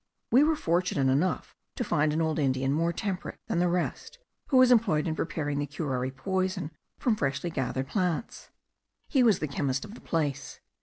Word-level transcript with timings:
We 0.31 0.43
were 0.43 0.55
fortunate 0.55 1.11
enough 1.11 1.55
to 1.75 1.83
find 1.83 2.11
an 2.11 2.23
old 2.23 2.39
Indian 2.39 2.73
more 2.73 2.91
temperate 2.91 3.37
than 3.45 3.59
the 3.59 3.67
rest, 3.69 4.17
who 4.47 4.57
was 4.57 4.71
employed 4.71 5.05
in 5.07 5.15
preparing 5.15 5.59
the 5.59 5.67
curare 5.67 6.09
poison 6.09 6.71
from 6.97 7.15
freshly 7.15 7.51
gathered 7.51 7.87
plants. 7.87 8.49
He 9.09 9.21
was 9.21 9.37
the 9.37 9.47
chemist 9.47 9.85
of 9.85 9.93
the 9.93 10.01
place. 10.01 10.59